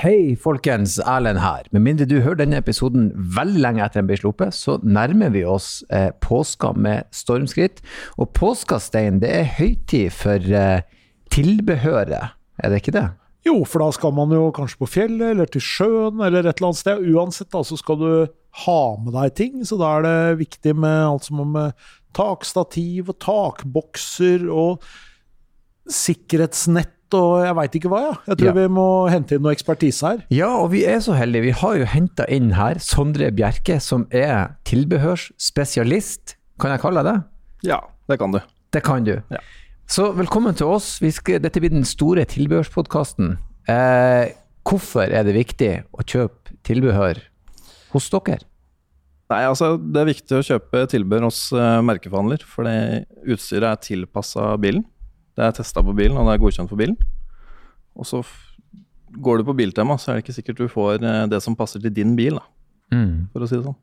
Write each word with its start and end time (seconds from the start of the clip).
Hei, 0.00 0.32
folkens. 0.40 0.94
Erlend 1.04 1.42
her. 1.42 1.66
Med 1.76 1.82
mindre 1.84 2.06
du 2.08 2.22
hører 2.24 2.38
denne 2.40 2.56
episoden 2.62 3.10
veldig 3.36 3.60
lenge 3.60 3.82
etter 3.84 4.00
den 4.00 4.06
ble 4.08 4.16
sluppet, 4.16 4.56
så 4.56 4.78
nærmer 4.80 5.28
vi 5.34 5.42
oss 5.44 5.82
eh, 5.92 6.08
påska 6.24 6.70
med 6.72 7.04
stormskritt. 7.12 7.82
Og 8.16 8.30
påskastein, 8.32 9.18
det 9.20 9.28
er 9.28 9.50
høytid 9.58 10.14
for 10.16 10.40
eh, 10.56 10.86
tilbehøret, 11.34 12.32
er 12.32 12.72
det 12.72 12.78
ikke 12.80 12.94
det? 12.96 13.02
Jo, 13.44 13.58
for 13.68 13.84
da 13.84 13.90
skal 13.92 14.14
man 14.16 14.32
jo 14.32 14.46
kanskje 14.56 14.80
på 14.80 14.88
fjellet 14.88 15.34
eller 15.34 15.52
til 15.52 15.66
sjøen 15.66 16.24
eller 16.24 16.48
et 16.48 16.54
eller 16.54 16.70
annet 16.70 16.80
sted. 16.80 17.04
Uansett 17.12 17.50
da, 17.52 17.60
så 17.60 17.76
skal 17.76 18.00
du 18.00 18.12
ha 18.64 18.80
med 19.04 19.12
deg 19.18 19.34
ting, 19.36 19.58
så 19.68 19.76
da 19.82 19.90
er 19.98 20.06
det 20.06 20.40
viktig 20.46 20.74
med 20.80 20.96
alt 21.10 21.28
som 21.28 21.44
med 21.44 21.76
takstativ 22.16 23.12
og 23.12 23.20
takbokser 23.20 24.48
og 24.48 24.80
sikkerhetsnett 25.92 26.96
og 27.16 27.44
jeg 27.44 27.56
veit 27.58 27.76
ikke 27.78 27.90
hva, 27.92 28.00
ja. 28.08 28.14
Jeg 28.28 28.38
tror 28.40 28.48
Ja. 28.50 28.52
vi 28.56 28.66
må 28.68 28.86
hente 29.10 29.34
inn 29.36 29.42
noe 29.42 29.52
ekspertise 29.54 30.02
her. 30.06 30.24
Ja, 30.30 30.48
og 30.62 30.70
vi 30.72 30.84
er 30.84 30.98
så 31.04 31.14
heldige. 31.18 31.42
Vi 31.48 31.50
har 31.60 31.76
jo 31.80 31.84
henta 31.84 32.26
inn 32.28 32.52
her 32.56 32.78
Sondre 32.78 33.30
Bjerke, 33.34 33.80
som 33.80 34.06
er 34.10 34.56
tilbehørsspesialist. 34.64 36.36
Kan 36.60 36.70
jeg 36.74 36.80
kalle 36.82 37.02
deg 37.02 37.12
det? 37.14 37.70
Ja, 37.70 37.80
det 38.08 38.18
kan 38.20 38.32
du. 38.34 38.40
Det 38.72 38.82
kan 38.86 39.04
du. 39.04 39.16
Ja. 39.30 39.40
Så 39.90 40.12
velkommen 40.14 40.54
til 40.54 40.66
oss. 40.70 40.98
Vi 41.02 41.10
skal, 41.10 41.40
dette 41.42 41.60
blir 41.60 41.72
den 41.72 41.84
store 41.88 42.24
tilbehørspodkasten. 42.30 43.36
Eh, 43.68 44.30
hvorfor 44.66 45.10
er 45.10 45.24
det 45.26 45.34
viktig 45.34 45.72
å 45.92 46.04
kjøpe 46.06 46.54
tilbehør 46.66 47.18
hos 47.92 48.08
dere? 48.12 48.44
Nei, 49.30 49.44
altså 49.46 49.76
Det 49.78 50.00
er 50.00 50.08
viktig 50.10 50.38
å 50.38 50.42
kjøpe 50.42 50.86
tilbehør 50.90 51.28
hos 51.28 51.52
uh, 51.54 51.78
merkeforhandler, 51.86 52.42
for 52.42 52.66
det 52.66 53.06
utstyret 53.30 53.68
er 53.70 53.82
tilpassa 53.84 54.56
bilen. 54.58 54.84
Det 55.40 55.46
er 55.48 55.56
testa 55.56 55.80
på 55.80 55.94
bilen, 55.96 56.18
og 56.20 56.26
det 56.28 56.34
er 56.36 56.42
godkjent 56.42 56.68
for 56.68 56.76
bilen. 56.80 56.98
Og 57.96 58.04
så 58.08 58.20
går 59.24 59.40
du 59.40 59.46
på 59.48 59.54
Biltema, 59.56 59.96
så 59.98 60.12
er 60.12 60.18
det 60.18 60.26
ikke 60.26 60.36
sikkert 60.36 60.60
du 60.60 60.66
får 60.70 61.00
eh, 61.00 61.22
det 61.32 61.40
som 61.42 61.56
passer 61.58 61.80
til 61.82 61.94
din 61.96 62.12
bil, 62.18 62.36
da, 62.36 62.44
for 63.32 63.42
å 63.42 63.48
si 63.48 63.56
det 63.56 63.64
sånn. 63.64 63.78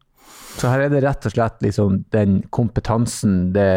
Så 0.59 0.69
her 0.69 0.83
er 0.85 0.89
det 0.93 1.01
rett 1.05 1.25
og 1.29 1.33
slett 1.33 1.61
liksom 1.63 2.01
den 2.13 2.41
kompetansen 2.51 3.53
det, 3.55 3.67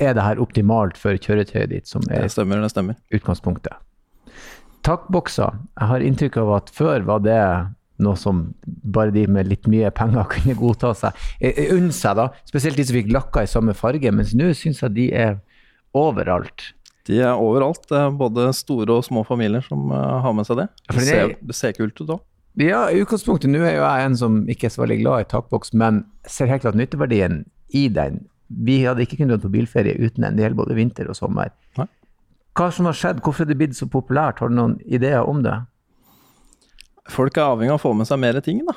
Er 0.00 0.14
det 0.16 0.22
her 0.24 0.40
optimalt 0.40 0.96
for 1.00 1.16
kjøretøyet 1.16 1.70
ditt, 1.72 1.88
som 1.88 2.02
er 2.08 2.24
Det 2.26 2.32
stemmer, 2.34 2.60
det 2.60 2.70
stemmer. 2.72 2.96
utgangspunktet? 3.12 3.76
Takbokser. 4.86 5.58
Jeg 5.78 5.88
har 5.90 6.04
inntrykk 6.04 6.38
av 6.40 6.52
at 6.56 6.72
før 6.72 7.04
var 7.08 7.22
det 7.24 7.38
noe 8.00 8.16
som 8.16 8.54
bare 8.64 9.12
de 9.12 9.26
med 9.28 9.48
litt 9.50 9.68
mye 9.68 9.90
penger 9.92 10.28
kunne 10.34 10.56
godta 10.56 10.94
seg. 10.96 11.16
Unne 11.70 11.92
seg, 11.92 12.16
da. 12.16 12.28
Spesielt 12.48 12.80
de 12.80 12.86
som 12.88 12.96
fikk 12.96 13.12
lakka 13.12 13.44
i 13.44 13.50
samme 13.50 13.76
farge. 13.76 14.12
Mens 14.12 14.32
nå 14.36 14.52
syns 14.56 14.80
jeg 14.84 14.96
de 14.96 15.08
er 15.12 15.38
overalt. 15.96 16.70
De 17.10 17.18
er 17.26 17.34
overalt. 17.42 17.82
Det 17.90 17.98
er 17.98 18.10
både 18.14 18.48
store 18.54 18.96
og 19.00 19.04
små 19.06 19.24
familier 19.26 19.64
som 19.66 19.90
eh, 19.90 20.16
har 20.24 20.34
med 20.36 20.46
seg 20.46 20.60
det. 20.62 20.68
Det 20.88 20.96
er- 21.02 21.06
ser, 21.10 21.36
det 21.50 21.56
ser 21.58 21.72
kult 21.78 21.98
ut 22.04 22.14
òg. 22.16 22.20
Ja, 22.60 22.84
i 22.90 22.98
utgangspunktet. 23.02 23.50
Nå 23.50 23.60
er 23.62 23.76
jo 23.78 23.84
jeg 23.86 24.06
en 24.08 24.16
som 24.18 24.40
ikke 24.50 24.66
er 24.68 24.72
så 24.74 24.82
veldig 24.84 25.00
glad 25.04 25.20
i 25.24 25.28
takboks, 25.30 25.72
men 25.74 26.04
ser 26.26 26.50
helt 26.50 26.62
klart 26.64 26.74
nytteverdien 26.78 27.44
i 27.78 27.84
den. 27.88 28.24
Vi 28.50 28.80
hadde 28.82 29.04
ikke 29.06 29.20
kunnet 29.20 29.36
dra 29.38 29.44
på 29.48 29.52
bilferie 29.54 29.94
uten 29.98 30.24
den. 30.26 30.36
Det 30.36 30.42
gjelder 30.44 30.58
både 30.58 30.74
vinter 30.78 31.08
og 31.08 31.14
sommer. 31.18 31.52
Nei. 31.78 31.86
Hva 32.58 32.66
som 32.74 32.88
har 32.90 32.96
skjedd? 32.98 33.20
Hvorfor 33.22 33.46
er 33.46 33.52
det 33.52 33.58
blitt 33.60 33.76
så 33.78 33.86
populært? 33.88 34.40
Har 34.42 34.50
du 34.50 34.56
noen 34.58 34.74
ideer 34.90 35.22
om 35.30 35.42
det? 35.46 35.54
Folk 37.10 37.38
er 37.38 37.48
avhengig 37.54 37.72
av 37.74 37.78
å 37.80 37.82
få 37.82 37.92
med 37.96 38.06
seg 38.10 38.18
mer 38.22 38.38
ting, 38.44 38.60
da. 38.66 38.74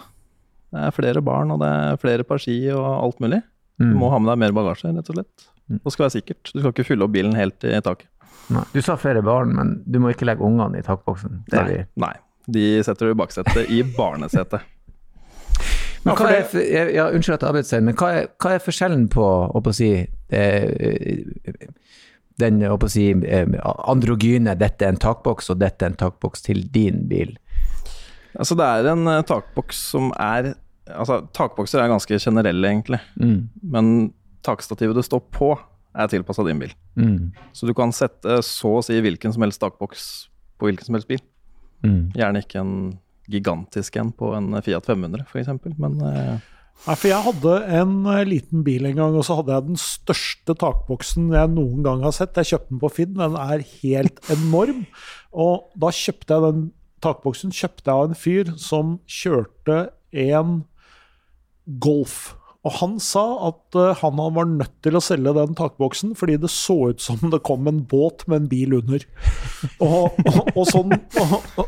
Det 0.73 0.85
er 0.87 0.93
flere 0.95 1.21
barn, 1.25 1.51
og 1.53 1.59
det 1.61 1.69
er 1.69 1.97
flere 2.01 2.25
par 2.25 2.41
ski 2.41 2.55
og 2.73 2.85
alt 2.85 3.19
mulig. 3.21 3.41
Du 3.79 3.85
Mm. 3.85 3.97
må 3.97 4.09
ha 4.09 4.19
med 4.19 4.29
deg 4.31 4.37
mer 4.37 4.51
bagasje, 4.53 4.93
rett 4.95 5.09
og 5.09 5.15
slett. 5.17 5.47
Det 5.69 5.91
skal 5.91 6.05
være 6.07 6.21
sikkert. 6.21 6.51
Du 6.53 6.59
skal 6.61 6.71
ikke 6.73 6.85
fylle 6.85 7.03
opp 7.03 7.11
bilen 7.11 7.33
helt 7.35 7.63
i 7.63 7.79
taket. 7.81 8.07
Nei. 8.53 8.63
Du 8.73 8.81
sa 8.83 8.97
flere 8.99 9.23
barn, 9.25 9.53
men 9.55 9.73
du 9.85 9.99
må 10.03 10.11
ikke 10.13 10.27
legge 10.27 10.45
ungene 10.45 10.81
i 10.81 10.85
takboksen. 10.85 11.43
Nei. 11.53 11.65
vi. 11.69 11.81
Nei. 12.03 12.13
De 12.53 12.67
setter 12.83 13.07
du 13.07 13.13
i 13.13 13.17
baksetet 13.17 13.71
i 13.71 13.81
barnesetet. 13.97 14.69
Men 16.03 16.17
hva 16.19 16.31
er, 16.35 16.89
ja, 16.91 17.05
unnskyld 17.15 17.37
at 17.37 17.45
jeg 17.45 17.53
avbryter, 17.53 17.83
men 17.87 17.95
hva 17.99 18.09
er, 18.11 18.25
hva 18.43 18.51
er 18.51 18.63
forskjellen 18.63 19.05
på 19.11 19.23
å 19.23 19.61
på 19.63 19.71
si, 19.75 19.91
eh, 20.35 21.21
den 22.43 22.59
å 22.67 22.75
på 22.81 22.89
si, 22.91 23.05
eh, 23.13 23.53
androgyne 23.63 24.57
'dette 24.59 24.83
er 24.83 24.91
en 24.91 24.99
takboks', 24.99 25.47
og 25.53 25.61
'dette 25.61 25.85
er 25.85 25.93
en 25.93 26.01
takboks 26.01 26.43
til 26.43 26.65
din 26.73 27.07
bil'? 27.07 27.37
Altså, 28.35 28.57
det 28.59 28.67
er 28.67 28.91
en 28.91 29.07
eh, 29.07 29.23
takboks 29.23 29.79
som 29.93 30.11
er 30.19 30.55
Altså, 30.83 31.21
takbokser 31.31 31.79
er 31.79 31.87
ganske 31.87 32.17
generelle, 32.19 32.67
egentlig. 32.67 32.99
Mm. 33.15 33.47
Men 33.63 34.13
takstativet 34.43 34.97
du 34.97 35.01
står 35.01 35.21
på, 35.31 35.53
er 35.93 36.09
tilpassa 36.11 36.45
din 36.47 36.61
bil. 36.61 36.73
Mm. 36.99 37.31
Så 37.53 37.69
du 37.69 37.73
kan 37.77 37.93
sette 37.95 38.39
så 38.45 38.77
å 38.79 38.83
si 38.85 38.97
hvilken 39.01 39.33
som 39.35 39.45
helst 39.45 39.61
takboks 39.61 40.07
på 40.57 40.69
hvilken 40.69 40.89
som 40.89 40.97
helst 40.97 41.09
bil. 41.11 41.21
Mm. 41.83 42.11
Gjerne 42.17 42.43
ikke 42.43 42.61
en 42.63 42.75
gigantisk 43.31 43.95
en 44.01 44.11
på 44.15 44.33
en 44.35 44.51
Fiat 44.63 44.87
500, 44.89 45.25
f.eks. 45.29 45.51
Men 45.79 46.01
eh, 46.07 46.49
Nei, 46.83 46.95
for 46.97 47.07
jeg 47.07 47.23
hadde 47.27 47.55
en 47.77 47.91
eh, 48.11 48.25
liten 48.27 48.63
bil 48.65 48.89
en 48.89 48.97
gang, 48.97 49.15
og 49.15 49.23
så 49.23 49.37
hadde 49.39 49.55
jeg 49.55 49.67
den 49.69 49.79
største 49.79 50.55
takboksen 50.59 51.29
jeg 51.31 51.51
noen 51.53 51.85
gang 51.85 52.03
har 52.03 52.15
sett. 52.15 52.35
Jeg 52.39 52.53
kjøpte 52.53 52.73
den 52.73 52.81
på 52.81 52.91
Finn, 52.97 53.17
den 53.19 53.37
er 53.39 53.63
helt 53.83 54.19
enorm. 54.35 54.83
Og 55.31 55.69
da 55.79 55.93
kjøpte 55.95 56.35
jeg 56.35 56.47
den 56.49 56.65
takboksen 57.03 57.55
kjøpte 57.55 57.87
jeg 57.87 57.93
av 57.93 58.09
en 58.09 58.19
fyr 58.19 58.53
som 58.59 58.97
kjørte 59.07 59.79
en 60.25 60.61
Golf. 61.79 62.33
Og 62.63 62.75
han 62.79 62.95
sa 63.03 63.23
at 63.49 63.77
eh, 63.79 63.99
han 63.99 64.19
var 64.37 64.47
nødt 64.47 64.75
til 64.85 64.95
å 64.95 65.03
selge 65.03 65.35
den 65.35 65.55
takboksen 65.59 66.13
fordi 66.19 66.37
det 66.39 66.51
så 66.53 66.77
ut 66.93 67.03
som 67.03 67.19
det 67.33 67.41
kom 67.43 67.67
en 67.67 67.83
båt 67.89 68.23
med 68.31 68.43
en 68.43 68.51
bil 68.51 68.77
under. 68.79 69.05
Og, 69.83 70.15
og, 70.15 70.39
og 70.55 70.65
sånn, 70.69 70.95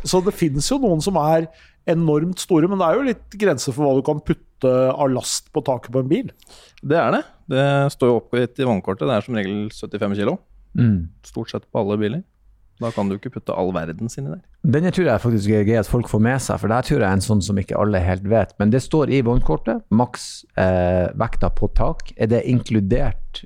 så 0.07 0.22
det 0.23 0.35
finnes 0.35 0.67
jo 0.72 0.79
noen 0.83 1.03
som 1.03 1.19
er 1.19 1.50
enormt 1.91 2.41
store, 2.41 2.69
men 2.69 2.79
det 2.81 2.88
er 2.88 2.97
jo 2.97 3.07
litt 3.11 3.38
grenser 3.39 3.75
for 3.75 3.85
hva 3.85 4.00
du 4.00 4.06
kan 4.06 4.23
putte 4.25 4.72
av 4.72 5.11
last 5.13 5.51
på 5.53 5.61
taket 5.67 5.94
på 5.94 6.01
en 6.01 6.09
bil. 6.09 6.31
det 6.81 6.97
er 6.97 7.12
det. 7.13 7.23
Det 7.51 7.66
står 7.94 8.09
jo 8.09 8.19
oppgitt 8.22 8.62
i 8.62 8.66
vognkortet. 8.66 9.06
Det 9.06 9.17
er 9.17 9.25
som 9.27 9.38
regel 9.38 9.67
75 9.69 10.16
kilo. 10.17 10.39
Mm. 10.79 11.12
Stort 11.27 11.51
sett 11.51 11.67
på 11.69 11.83
alle 11.83 12.00
biler. 12.01 12.23
Da 12.84 12.90
kan 12.91 13.08
du 13.08 13.16
ikke 13.16 13.31
putte 13.38 13.56
all 13.56 13.72
verden 13.75 14.09
sin 14.12 14.28
i 14.28 14.34
der. 14.34 14.41
Denne 14.75 14.91
tror 14.91 15.08
jeg 15.08 15.24
faktisk 15.24 15.53
er 15.56 15.63
gøy 15.68 15.80
at 15.80 15.90
folk 15.90 16.09
får 16.12 16.24
med 16.25 16.44
seg, 16.44 16.59
for 16.59 16.72
det 16.72 16.80
her 16.80 16.88
tror 16.90 17.00
jeg 17.00 17.08
er 17.08 17.18
en 17.19 17.24
sånn 17.24 17.44
som 17.46 17.59
ikke 17.62 17.78
alle 17.80 18.02
helt 18.03 18.25
vet. 18.28 18.52
Men 18.59 18.74
det 18.74 18.84
står 18.84 19.13
i 19.16 19.22
vognkortet, 19.24 19.86
maks 19.96 20.44
eh, 20.59 21.08
vekta 21.16 21.52
på 21.56 21.72
tak. 21.78 22.12
Er 22.19 22.31
det 22.34 22.44
inkludert 22.52 23.46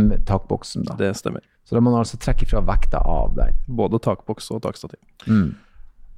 med 0.00 0.24
takboksen, 0.28 0.86
da? 0.88 0.96
Det 0.96 1.12
stemmer. 1.18 1.44
Så 1.68 1.76
da 1.76 1.82
må 1.84 1.92
man 1.92 2.02
altså 2.02 2.18
trekke 2.18 2.48
fra 2.48 2.62
vekta 2.66 3.02
av 3.06 3.36
der. 3.36 3.52
Både 3.68 4.00
takboks 4.02 4.48
og 4.54 4.62
takstativ. 4.64 4.98
Mm. 5.28 5.52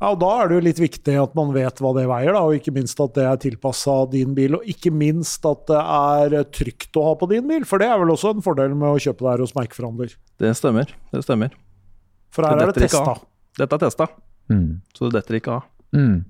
Ja, 0.03 0.11
og 0.11 0.19
Da 0.23 0.31
er 0.43 0.49
det 0.49 0.56
jo 0.56 0.62
litt 0.67 0.81
viktig 0.83 1.15
at 1.21 1.34
man 1.39 1.53
vet 1.55 1.79
hva 1.83 1.93
det 1.94 2.06
veier, 2.11 2.34
da, 2.34 2.41
og 2.47 2.56
ikke 2.56 2.73
minst 2.75 2.99
at 3.03 3.12
det 3.19 3.27
er 3.27 3.43
tilpassa 3.43 3.99
din 4.11 4.33
bil. 4.39 4.56
Og 4.59 4.71
ikke 4.71 4.91
minst 4.94 5.44
at 5.47 5.67
det 5.71 5.79
er 5.83 6.39
trygt 6.50 6.99
å 6.99 7.05
ha 7.11 7.12
på 7.19 7.29
din 7.31 7.47
bil, 7.50 7.67
for 7.69 7.83
det 7.83 7.91
er 7.91 8.00
vel 8.03 8.15
også 8.15 8.33
en 8.34 8.43
fordel 8.43 8.75
med 8.75 8.89
å 8.91 9.03
kjøpe 9.03 9.23
det 9.23 9.31
her 9.34 9.44
hos 9.44 9.55
merkeforhandler. 9.59 10.17
Det 10.43 10.55
stemmer. 10.59 10.91
Det 11.15 11.23
stemmer. 11.27 11.55
For 12.32 12.47
her 12.48 12.56
Det 12.59 12.69
er 12.69 12.72
det 12.72 12.82
testa. 12.88 13.04
av. 13.12 13.22
Dette 13.59 13.76
er 13.78 13.82
testa, 13.87 14.09
Mm. 14.50 14.81
så 14.97 15.10
det 15.10 15.20
detter 15.22 15.38
ikke 15.41 15.53
av. 15.59 15.62
Mm. 15.94 16.25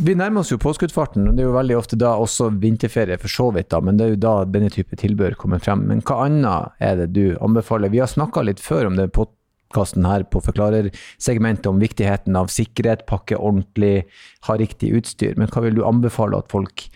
Vi 0.00 0.14
nærmer 0.14 0.40
oss 0.40 0.50
jo 0.52 0.56
påskeutfarten, 0.58 1.26
og 1.28 1.36
det 1.36 1.42
er 1.42 1.48
jo 1.48 1.56
veldig 1.56 1.76
ofte 1.76 1.96
da 1.98 2.14
også 2.16 2.50
vinterferie 2.60 3.18
for 3.20 3.28
så 3.28 3.52
vidt, 3.52 3.68
da, 3.70 3.80
men 3.80 3.96
det 3.98 4.04
er 4.06 4.10
jo 4.14 4.20
da 4.22 4.44
denne 4.44 4.70
type 4.70 4.96
tilbør 4.96 5.34
kommer 5.36 5.58
frem. 5.60 5.86
Men 5.88 6.00
hva 6.02 6.26
annet 6.26 6.72
er 6.80 6.96
det 6.96 7.12
du 7.12 7.36
anbefaler? 7.40 7.90
Vi 7.90 7.98
har 7.98 8.06
snakka 8.08 8.44
litt 8.44 8.60
før 8.60 8.86
om 8.86 8.96
det 8.96 9.10
podkasten 9.12 10.06
her 10.06 10.22
på 10.24 10.40
forklarersegmentet 10.44 11.66
om 11.66 11.80
viktigheten 11.80 12.36
av 12.36 12.46
sikkerhet, 12.48 13.06
pakke 13.06 13.36
ordentlig, 13.36 14.04
ha 14.48 14.56
riktig 14.56 14.92
utstyr. 14.96 15.36
Men 15.36 15.48
hva 15.48 15.62
vil 15.62 15.74
du 15.74 15.82
anbefale 15.84 16.38
at 16.38 16.48
folk 16.48 16.88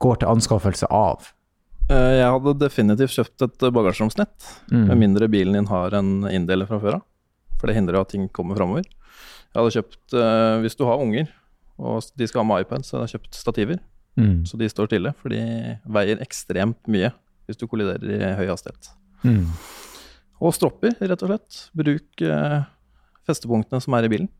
går 0.00 0.20
til 0.20 0.28
anskaffelse 0.28 0.86
av? 0.90 1.32
Eh, 1.90 2.20
Jeg 2.22 2.30
hadde 2.30 2.58
definitivt 2.58 3.16
kjøpt 3.18 3.42
et 3.42 3.72
bagasjeromsnett, 3.74 4.48
Mm. 4.70 4.86
med 4.86 4.98
mindre 4.98 5.28
bilen 5.28 5.52
din 5.54 5.66
har 5.66 5.90
en 5.94 6.22
inndeler 6.30 6.66
fra 6.68 6.78
før 6.78 6.94
av. 6.94 7.02
For 7.60 7.68
det 7.68 7.76
hindrer 7.76 8.00
at 8.00 8.08
ting 8.14 8.26
kommer 8.32 8.56
framover. 8.56 8.86
Jeg 9.50 9.58
hadde 9.58 9.74
kjøpt, 9.76 10.14
uh, 10.16 10.56
hvis 10.64 10.76
du 10.78 10.86
har 10.88 11.02
unger, 11.02 11.28
og 11.80 12.00
de 12.16 12.26
skal 12.28 12.42
ha 12.42 12.46
med 12.48 12.64
iPad, 12.64 12.84
så 12.86 12.96
hadde 12.96 13.08
jeg 13.10 13.18
kjøpt 13.18 13.36
stativer. 13.40 13.80
Mm. 14.20 14.40
Så 14.48 14.58
de 14.60 14.68
står 14.68 14.88
stille, 14.90 15.12
for 15.20 15.32
de 15.32 15.40
veier 15.86 16.20
ekstremt 16.24 16.80
mye 16.90 17.12
hvis 17.48 17.58
du 17.58 17.64
kolliderer 17.66 18.10
i 18.14 18.34
høy 18.38 18.46
hastighet. 18.50 18.90
Mm. 19.26 19.46
Og 20.40 20.52
stropper, 20.56 20.94
rett 21.02 21.22
og 21.26 21.32
slett. 21.32 21.60
Bruk 21.76 22.22
uh, 22.24 22.60
festepunktene 23.28 23.82
som 23.84 23.96
er 23.98 24.08
i 24.08 24.12
bilen, 24.16 24.30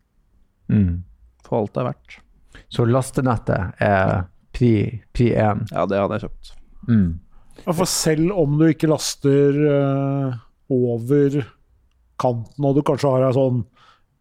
Mm. 0.70 1.00
for 1.43 1.58
alt 1.64 1.73
det 1.75 1.81
er 1.82 1.87
verdt. 1.88 2.12
Så 2.70 2.84
lastenettet 2.87 3.81
er 3.82 4.20
pri, 4.55 4.69
pri 5.11 5.32
én. 5.34 5.64
Ja, 5.75 5.82
det 5.90 5.99
hadde 5.99 6.14
jeg 6.20 6.28
kjøpt. 6.28 6.52
Mm. 6.87 7.08
Ja, 7.64 7.73
for 7.75 7.90
selv 7.90 8.31
om 8.38 8.55
du 8.61 8.69
ikke 8.69 8.87
laster 8.93 9.58
uh, 9.66 10.37
over 10.70 11.40
kanten, 12.20 12.67
og 12.67 12.76
du 12.76 12.84
kanskje 12.87 13.12
har 13.14 13.26
ei 13.28 13.34
sånn 13.37 13.64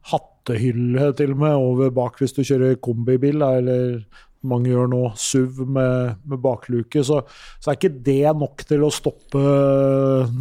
hattehylle 0.09 1.11
til 1.19 1.35
og 1.35 1.43
med 1.43 1.55
over 1.59 1.93
bak 1.93 2.19
hvis 2.21 2.35
du 2.37 2.41
kjører 2.41 2.79
kombibil, 2.83 3.43
eller 3.45 3.99
mange 4.47 4.71
gjør 4.71 4.87
nå 4.91 5.01
SUV 5.19 5.63
med, 5.67 6.19
med 6.23 6.41
bakluke, 6.43 7.03
så, 7.03 7.21
så 7.59 7.71
er 7.71 7.79
ikke 7.79 7.97
det 8.05 8.35
nok 8.39 8.63
til 8.67 8.85
å 8.87 8.91
stoppe 8.93 9.41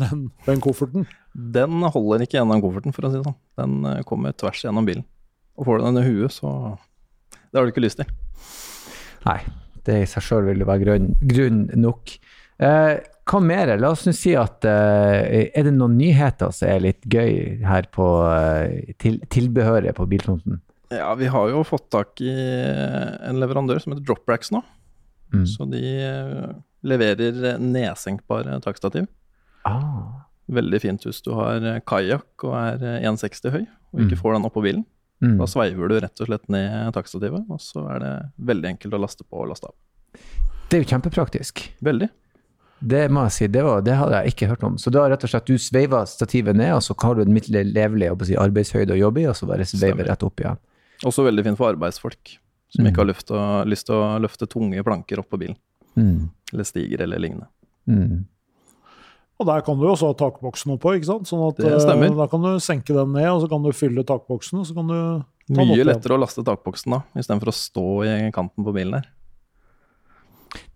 den, 0.03 0.29
den 0.47 0.63
kofferten. 0.63 1.09
Den 1.39 1.83
holder 1.83 2.25
ikke 2.25 2.39
gjennom 2.39 2.63
kofferten, 2.63 2.95
for 2.95 3.07
å 3.07 3.13
si 3.13 3.19
det 3.19 3.27
sånn. 3.27 3.39
Den 3.59 3.79
eh, 3.91 4.05
kommer 4.07 4.35
tvers 4.39 4.63
gjennom 4.65 4.87
bilen. 4.87 5.07
Og 5.59 5.67
får 5.67 5.81
du 5.81 5.89
den 5.89 6.01
i 6.01 6.07
huet, 6.07 6.35
så 6.35 6.51
Det 7.49 7.59
har 7.59 7.67
du 7.67 7.73
ikke 7.73 7.85
lyst 7.85 8.01
til. 8.01 8.11
Nei, 9.27 9.41
det 9.87 10.03
i 10.03 10.09
seg 10.09 10.25
sjøl 10.25 10.47
vil 10.51 10.63
jo 10.63 10.69
være 10.69 10.85
grunn, 10.85 11.13
grunn 11.31 11.63
nok. 11.81 12.15
Eh, 12.63 12.99
hva 13.29 13.41
mer? 13.45 13.75
La 13.81 13.91
oss 13.93 14.07
si 14.17 14.33
at 14.39 14.65
uh, 14.65 15.19
Er 15.29 15.67
det 15.67 15.75
noen 15.77 15.99
nyheter 15.99 16.53
som 16.55 16.69
er 16.71 16.81
litt 16.85 17.05
gøy 17.11 17.61
her 17.67 17.89
på 17.93 18.07
uh, 18.25 18.95
til, 19.03 19.19
tilbehøret 19.33 19.95
på 19.99 20.07
bilfronten? 20.09 20.61
Ja, 20.95 21.11
vi 21.21 21.29
har 21.29 21.51
jo 21.53 21.61
fått 21.69 21.91
tak 21.93 22.21
i 22.25 22.33
en 22.33 23.37
leverandør 23.43 23.81
som 23.83 23.93
heter 23.93 24.07
Dropracks 24.09 24.49
nå. 24.55 24.63
Mm. 25.35 25.43
Så 25.45 25.67
de 25.69 25.83
eh, 26.01 26.47
leverer 26.89 27.59
nedsenkbare 27.61 28.55
takstativ. 28.65 29.05
Ah. 29.69 30.25
Veldig 30.49 30.81
fint 30.81 31.05
hvis 31.05 31.21
du 31.27 31.35
har 31.37 31.61
kajakk 31.85 32.47
og 32.49 32.55
er 32.57 32.87
eh, 33.03 33.05
1,60 33.11 33.53
høy 33.53 33.67
og 33.67 34.01
ikke 34.07 34.17
Mm. 34.17 34.23
får 34.23 34.33
den 34.39 34.49
opp 34.49 34.55
på 34.57 34.63
bilen. 34.65 34.87
Mm. 35.21 35.37
Da 35.43 35.47
sveiver 35.53 35.89
du 35.93 35.99
rett 36.01 36.21
og 36.25 36.29
slett 36.31 36.49
ned 36.49 36.93
takstativet, 36.97 37.45
og 37.53 37.61
så 37.61 37.85
er 37.93 37.99
det 38.07 38.15
veldig 38.49 38.69
enkelt 38.73 38.95
å 38.97 39.01
laste 39.05 39.25
på 39.29 39.41
og 39.43 39.49
laste 39.53 39.69
av. 39.69 39.77
Det 40.71 40.79
er 40.79 40.85
jo 40.85 40.89
kjempepraktisk. 40.95 41.67
Veldig. 41.85 42.09
Det 42.81 43.09
må 43.11 43.25
jeg 43.27 43.33
si, 43.35 43.47
det, 43.51 43.63
var, 43.67 43.81
det 43.83 43.95
hadde 43.99 44.21
jeg 44.23 44.33
ikke 44.35 44.49
hørt 44.53 44.63
om. 44.69 44.77
Så 44.79 44.91
da 44.95 45.09
rett 45.11 45.25
og 45.27 45.31
slett 45.33 45.47
du 45.51 45.57
sveiver 45.59 46.07
stativet 46.07 46.55
ned, 46.57 46.73
og 46.77 46.83
så 46.87 46.95
har 47.03 47.15
du 47.19 47.23
en 47.25 47.33
midt 47.35 47.49
levelig 47.51 48.07
jeg 48.07 48.13
holdt 48.13 48.21
på 48.21 48.27
å 48.27 48.31
si, 48.31 48.37
arbeidshøyde 48.39 48.95
å 48.95 49.01
jobbe 49.01 49.23
i, 49.25 49.27
og 49.27 49.35
så 49.39 49.49
bare 49.51 49.67
sveiver 49.67 50.07
rett 50.07 50.23
opp 50.23 50.41
igjen. 50.45 50.61
Også 51.09 51.25
veldig 51.27 51.45
fint 51.47 51.59
for 51.59 51.73
arbeidsfolk 51.73 52.39
som 52.71 52.85
Mm. 52.85 52.91
ikke 52.93 53.01
har 53.01 53.09
å, 53.09 53.45
lyst 53.67 53.87
til 53.89 53.95
å 53.97 54.19
løfte 54.21 54.47
tunge 54.47 54.83
planker 54.85 55.19
opp 55.23 55.31
på 55.31 55.39
bilen. 55.41 55.57
Mm. 55.97 56.29
Eller 56.53 56.65
stiger 56.65 57.03
eller 57.03 57.19
lignende. 57.19 57.49
Mm. 57.89 58.27
Og 59.39 59.47
der 59.47 59.61
kan 59.63 59.79
du 59.79 59.87
jo 59.87 59.93
også 59.95 60.11
ha 60.11 60.15
takboksen 60.19 60.75
oppå, 60.75 60.97
ikke 60.99 61.07
sant? 61.07 61.29
Sånn 61.31 61.45
at 61.49 61.57
Det 61.57 61.81
stemmer. 61.81 62.11
eh, 62.11 62.17
da 62.19 62.27
kan 62.27 62.43
du 62.43 62.59
senke 62.59 62.93
den 62.95 63.13
ned, 63.15 63.29
og 63.31 63.43
så 63.43 63.49
kan 63.49 63.63
du 63.63 63.71
fylle 63.73 64.05
takboksen, 64.05 64.59
og 64.61 64.67
så 64.67 64.75
kan 64.75 64.87
du 64.91 64.95
ta 64.95 65.55
den 65.55 65.61
opp 65.63 65.77
Mye 65.77 65.85
lettere 65.87 66.17
å 66.19 66.21
laste 66.21 66.43
takboksen 66.45 66.91
da, 66.91 67.03
istedenfor 67.17 67.49
å 67.49 67.55
stå 67.55 67.87
i 68.05 68.31
kanten 68.35 68.65
på 68.67 68.75
bilen 68.75 68.93
der. 68.99 69.07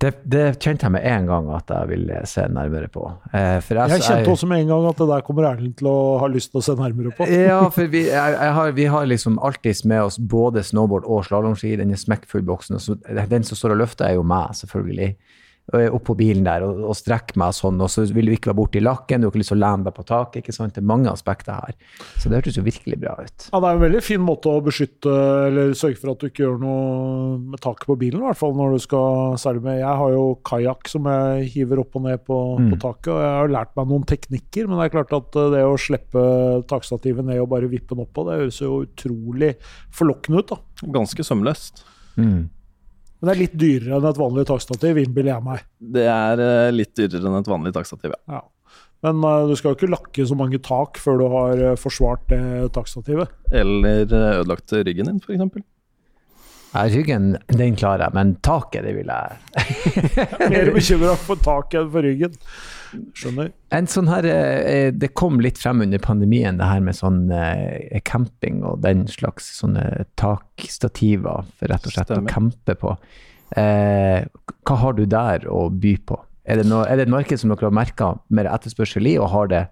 Det, 0.02 0.10
det 0.26 0.44
kjente 0.58 0.88
jeg 0.88 0.94
med 0.96 1.04
en 1.06 1.28
gang 1.28 1.50
at 1.54 1.68
jeg 1.70 1.90
ville 1.92 2.22
se 2.26 2.42
nærmere 2.50 2.88
på. 2.90 3.04
Eh, 3.30 3.60
jeg, 3.62 3.76
Jeg 3.92 4.02
kjente 4.02 4.32
også 4.32 4.48
med 4.50 4.64
en 4.64 4.72
gang 4.72 4.88
at 4.90 4.98
det 4.98 5.06
der 5.12 5.22
kommer 5.26 5.46
Erlend 5.52 5.76
til 5.78 5.90
å 5.90 5.98
ha 6.18 6.30
lyst 6.30 6.50
til 6.50 6.58
å 6.58 6.64
se 6.66 6.74
nærmere 6.78 7.12
på. 7.14 7.28
Ja, 7.30 7.60
for 7.74 7.86
vi, 7.92 8.06
jeg, 8.08 8.34
jeg 8.34 8.56
har, 8.58 8.72
vi 8.74 8.88
har 8.90 9.06
liksom 9.06 9.38
alltid 9.38 9.84
med 9.92 10.08
oss 10.08 10.18
både 10.18 10.64
snowboard 10.66 11.06
og 11.06 11.22
slalåmski. 11.28 11.76
Den 11.78 11.94
er 11.94 12.00
smekkfull 12.02 12.42
boksen. 12.48 12.80
Den 13.30 13.46
som 13.46 13.58
står 13.58 13.76
og 13.76 13.84
løfter, 13.84 14.08
er 14.10 14.18
jo 14.18 14.26
meg, 14.26 14.56
selvfølgelig. 14.58 15.12
Er 15.72 15.92
Oppå 15.94 16.16
bilen 16.18 16.42
der 16.44 16.64
og, 16.66 16.80
og 16.90 16.96
strekke 16.98 17.36
meg 17.38 17.52
sånn. 17.54 17.78
Og 17.80 17.88
så 17.88 18.02
vil 18.12 18.26
du 18.26 18.32
ikke 18.34 18.50
være 18.50 18.58
borti 18.58 18.80
lakken, 18.82 19.22
du 19.22 19.28
har 19.28 19.30
ikke 19.30 19.40
lyst 19.44 19.52
til 19.54 19.60
å 19.60 19.62
lene 19.62 19.86
deg 19.86 19.94
på 19.94 20.04
taket. 20.04 20.40
ikke 20.42 20.52
sant? 20.56 20.74
Det 20.74 20.82
er 20.82 20.88
mange 20.90 21.06
aspekter 21.12 21.54
her. 21.54 21.76
Så 22.18 22.28
det 22.28 22.40
hørtes 22.40 22.58
jo 22.58 22.64
virkelig 22.66 22.98
bra 23.00 23.14
ut. 23.22 23.46
Ja, 23.52 23.60
Det 23.62 23.68
er 23.70 23.78
en 23.78 23.84
veldig 23.84 24.02
fin 24.02 24.20
måte 24.26 24.50
å 24.50 24.60
beskytte, 24.66 25.12
eller 25.46 25.70
sørge 25.78 26.00
for 26.02 26.10
at 26.12 26.18
du 26.18 26.26
ikke 26.28 26.42
gjør 26.44 26.58
noe 26.60 27.38
med 27.54 27.60
taket 27.62 27.86
på 27.86 27.96
bilen, 28.02 28.20
i 28.20 28.26
hvert 28.26 28.40
fall 28.42 28.56
når 28.58 28.74
du 28.74 28.78
skal 28.82 29.36
særlig 29.38 29.62
med 29.62 29.78
Jeg 29.78 29.96
har 30.02 30.10
jo 30.16 30.24
kajakk 30.44 30.88
som 30.90 31.04
jeg 31.12 31.46
hiver 31.54 31.78
opp 31.84 31.96
og 31.96 32.02
ned 32.08 32.24
på, 32.26 32.40
Mm. 32.58 32.70
på 32.74 32.80
taket, 32.82 33.12
og 33.14 33.20
jeg 33.22 33.32
har 33.38 33.48
lært 33.54 33.76
meg 33.78 33.86
noen 33.88 34.04
teknikker, 34.04 34.66
men 34.68 34.78
det 34.82 34.84
er 34.90 34.96
klart 34.98 35.12
at 35.16 35.36
eh, 35.36 35.50
det 35.54 35.62
å 35.64 35.78
slippe 35.78 36.26
takstativet 36.68 37.24
ned 37.24 37.38
og 37.40 37.48
bare 37.54 37.70
vippe 37.70 37.94
den 37.94 38.04
oppå, 38.04 38.26
det 38.26 38.40
høres 38.42 38.58
jo 38.60 38.82
utrolig 38.84 39.54
forlokkende 39.94 40.42
ut, 40.42 40.48
da. 40.52 40.58
Ganske 40.98 41.22
sømløst. 41.24 41.84
Mm. 42.18 42.50
Men 43.22 43.28
det 43.28 43.34
er 43.36 43.38
litt 43.38 43.52
dyrere 43.54 43.98
enn 44.00 44.06
et 44.08 44.18
vanlig 44.18 44.42
takstativ, 44.48 44.98
innbiller 44.98 45.36
jeg 45.36 45.46
meg. 45.46 45.66
Det 45.94 46.08
er 46.10 46.40
eh, 46.42 46.72
litt 46.74 46.90
dyrere 46.98 47.30
enn 47.30 47.38
et 47.38 47.50
vanlig 47.52 47.70
takstativ, 47.76 48.16
ja. 48.16 48.40
Ja. 48.40 48.42
Men 49.06 49.22
uh, 49.22 49.44
du 49.46 49.54
skal 49.58 49.72
jo 49.72 49.78
ikke 49.78 49.92
lakke 49.92 50.26
så 50.26 50.34
mange 50.38 50.58
tak 50.62 50.98
før 51.02 51.20
du 51.20 51.24
har 51.30 51.62
eh, 51.70 51.78
forsvart 51.78 52.26
det 52.32 52.42
takstativet. 52.74 53.30
Eller 53.54 54.10
ødelagt 54.10 54.74
ryggen 54.74 55.10
din, 55.10 55.22
f.eks. 55.22 55.62
Ja, 56.72 56.86
ryggen, 56.88 57.34
den 57.52 57.74
klarer 57.76 58.06
jeg, 58.06 58.16
men 58.16 58.30
taket, 58.40 58.86
det 58.86 58.94
vil 58.96 59.10
jeg 59.12 59.88
Mer 60.54 60.70
bekymra 60.72 61.16
for 61.20 61.40
taket 61.44 61.82
enn 61.82 61.90
for 61.92 62.06
ryggen. 62.06 62.38
Skjønner. 63.16 63.50
En 63.76 63.88
sånn 63.88 64.08
her, 64.08 64.28
eh, 64.28 64.88
Det 64.96 65.12
kom 65.16 65.40
litt 65.44 65.60
frem 65.60 65.84
under 65.84 66.00
pandemien, 66.00 66.56
det 66.60 66.68
her 66.68 66.80
med 66.84 66.96
sånn 66.96 67.26
eh, 67.32 68.00
camping 68.08 68.62
og 68.68 68.80
den 68.84 69.04
slags 69.10 69.50
sånne 69.60 70.06
takstativer 70.20 71.44
for 71.58 71.72
rett 71.72 71.88
og 71.88 71.94
slett 71.96 72.08
Stemmer. 72.08 72.28
å 72.30 72.32
campe 72.32 72.78
på. 72.80 72.96
Eh, 73.60 74.24
hva 74.64 74.80
har 74.80 74.96
du 74.96 75.04
der 75.04 75.44
å 75.52 75.66
by 75.68 75.96
på? 76.08 76.20
Er 76.48 76.58
det, 76.58 76.66
noe, 76.72 76.86
er 76.88 76.98
det 76.98 77.06
et 77.06 77.12
marked 77.12 77.38
som 77.38 77.52
dere 77.52 77.68
har 77.68 77.76
merka 77.76 78.14
mer 78.32 78.48
etterspørsel 78.50 79.12
i, 79.12 79.18
og 79.20 79.28
har 79.34 79.52
det 79.52 79.62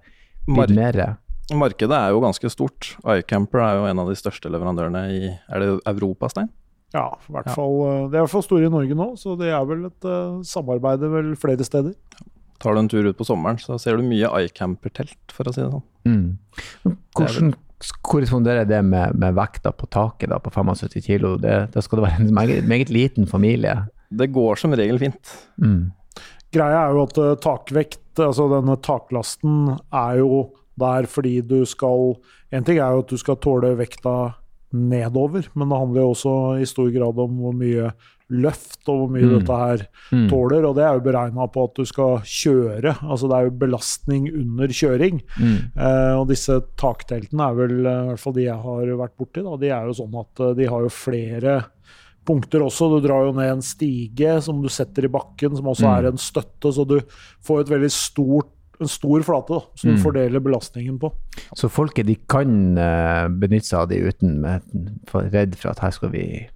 blitt 0.46 0.76
mer? 0.76 1.03
markedet 1.50 1.96
er 1.96 2.12
jo 2.12 2.20
ganske 2.23 2.53
stort. 2.53 2.93
iCamper 3.03 3.64
er 3.64 3.81
jo 3.81 3.88
en 3.91 4.05
av 4.05 4.11
de 4.12 4.14
største 4.19 4.53
leverandørene 4.53 5.03
i 5.11 5.20
Er 5.32 5.64
det 5.64 5.70
Europa, 5.91 6.29
Stein? 6.31 6.53
Ja, 6.95 7.07
i 7.29 7.33
hvert 7.33 7.47
Ja. 7.47 7.55
fall, 7.55 7.77
eh, 7.87 8.09
det 8.11 8.17
er 8.19 8.21
i 8.21 8.25
hvert 8.27 8.33
fall 8.35 8.43
store 8.43 8.67
i 8.67 8.73
Norge 8.73 8.97
nå, 8.99 9.07
så 9.17 9.37
det 9.39 9.49
er 9.55 9.65
vel 9.69 9.85
et 9.87 10.05
uh, 10.05 10.41
samarbeid 10.43 11.05
vel 11.13 11.33
flere 11.39 11.65
steder. 11.65 11.95
Tar 12.61 12.75
du 12.75 12.81
en 12.83 12.89
tur 12.89 13.07
ut 13.07 13.17
på 13.17 13.25
sommeren, 13.25 13.57
så 13.63 13.79
ser 13.81 13.97
du 13.97 14.03
mye 14.05 14.29
iCamper-telt, 14.45 15.33
for 15.33 15.45
å 15.49 15.55
si 15.55 15.63
det 15.63 15.71
sånn. 15.71 15.85
Mm. 16.05 16.97
Hvordan 17.17 17.55
korresponderer 18.05 18.67
det 18.69 18.83
med, 18.85 19.15
med 19.17 19.35
vekta 19.39 19.73
på 19.73 19.89
taket 19.89 20.29
da, 20.33 20.39
på 20.43 20.51
75 20.53 21.01
kilo? 21.07 21.37
Det, 21.41 21.55
da 21.73 21.81
skal 21.81 22.01
det 22.01 22.07
være 22.09 22.21
en 22.27 22.35
meget, 22.37 22.67
meget 22.69 22.91
liten 22.93 23.27
familie. 23.31 23.87
Det 24.11 24.29
går 24.35 24.61
som 24.61 24.75
regel 24.77 24.99
fint. 25.01 25.33
Mm. 25.63 25.93
Greia 26.53 26.83
er 26.89 26.97
jo 26.99 27.07
at 27.07 27.19
uh, 27.23 27.35
takvekt, 27.41 28.03
altså 28.19 28.49
denne 28.51 28.77
taklasten, 28.83 29.77
er 29.95 30.19
jo 30.21 30.49
der 30.81 31.07
fordi 31.11 31.41
du 31.45 31.63
skal 31.69 32.15
En 32.53 32.65
ting 32.65 32.79
er 32.81 32.91
jo 32.97 33.03
at 33.05 33.11
du 33.13 33.17
skal 33.21 33.37
tåle 33.39 33.69
vekta 33.79 34.35
nedover, 34.72 35.49
men 35.56 35.69
det 35.69 35.78
handler 35.78 36.00
jo 36.05 36.11
også 36.14 36.34
i 36.62 36.67
stor 36.69 36.90
grad 36.94 37.19
om 37.19 37.38
hvor 37.43 37.55
mye 37.58 37.93
løft 38.31 38.87
og 38.87 39.00
hvor 39.00 39.08
mye 39.11 39.26
Mm. 39.26 39.32
dette 39.40 39.56
her 39.58 39.81
Mm. 40.12 40.28
tåler. 40.31 40.64
Og 40.69 40.76
det 40.76 40.84
er 40.84 40.94
jo 40.94 41.00
beregna 41.11 41.46
på 41.50 41.64
at 41.64 41.75
du 41.75 41.84
skal 41.84 42.19
kjøre. 42.22 42.93
Altså 43.02 43.26
det 43.28 43.37
er 43.37 43.44
jo 43.50 43.58
belastning 43.58 44.28
under 44.32 44.69
kjøring. 44.69 45.20
Mm. 45.37 45.56
Eh, 45.76 46.14
og 46.20 46.28
disse 46.28 46.61
takteltene 46.78 47.50
er 47.50 47.55
vel, 47.58 47.87
eh, 47.87 48.05
i 48.05 48.08
hvert 48.12 48.19
fall 48.20 48.32
de 48.34 48.44
jeg 48.44 48.55
har 48.62 48.87
vært 48.87 49.17
borti, 49.19 49.43
da, 49.43 49.56
de 49.56 49.69
er 49.70 49.87
jo 49.87 49.93
sånn 49.99 50.20
at 50.20 50.40
eh, 50.40 50.55
de 50.55 50.64
har 50.70 50.81
jo 50.81 50.88
flere 50.88 51.64
punkter 52.25 52.61
også. 52.62 53.00
Du 53.00 53.08
drar 53.08 53.26
jo 53.26 53.32
ned 53.32 53.50
en 53.50 53.62
stige 53.62 54.40
som 54.43 54.62
du 54.62 54.69
setter 54.69 55.05
i 55.06 55.08
bakken, 55.08 55.56
som 55.56 55.64
også 55.67 55.88
Mm. 55.88 55.99
er 55.99 56.06
en 56.12 56.17
støtte. 56.19 56.70
Så 56.72 56.87
du 56.87 57.00
får 57.43 57.61
et 57.62 57.67
veldig 57.75 57.90
stort, 57.90 58.46
en 58.81 58.88
stor 58.91 59.23
flate 59.27 59.53
da, 59.55 59.61
som 59.77 59.91
Mm. 59.94 60.03
fordeler 60.03 60.41
belastningen 60.44 60.99
på. 61.00 61.12
Så 61.56 61.69
folket 61.71 62.06
de 62.06 62.17
kan 62.29 62.79
eh, 62.79 63.29
benytte 63.29 63.67
seg 63.71 63.79
av 63.82 63.88
de 63.88 64.00
uten 64.09 64.41
med, 64.41 64.62
for, 65.09 65.23
redd 65.32 65.56
for 65.61 65.71
at 65.75 65.79
her 65.85 65.91
skal 65.97 66.11
vi 66.11 66.49